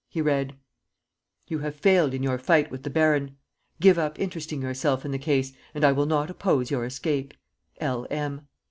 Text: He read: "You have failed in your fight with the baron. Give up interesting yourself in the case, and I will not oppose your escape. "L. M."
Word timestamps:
He 0.09 0.19
read: 0.19 0.55
"You 1.47 1.59
have 1.59 1.75
failed 1.75 2.15
in 2.15 2.23
your 2.23 2.39
fight 2.39 2.71
with 2.71 2.81
the 2.81 2.89
baron. 2.89 3.37
Give 3.79 3.99
up 3.99 4.17
interesting 4.17 4.63
yourself 4.63 5.05
in 5.05 5.11
the 5.11 5.19
case, 5.19 5.53
and 5.75 5.85
I 5.85 5.91
will 5.91 6.07
not 6.07 6.31
oppose 6.31 6.71
your 6.71 6.85
escape. 6.85 7.35
"L. 7.79 8.07
M." 8.09 8.47